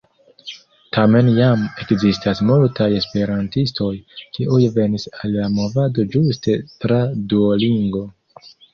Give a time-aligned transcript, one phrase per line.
[0.95, 3.91] Tamen jam ekzistas multaj esperantistoj,
[4.39, 8.07] kiuj venis al la movado ĝuste tra Duolingo.